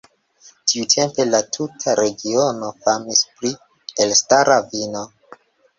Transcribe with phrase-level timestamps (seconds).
[0.71, 3.55] Tiutempe la tuta regiono famis pri
[4.07, 5.11] elstara vino.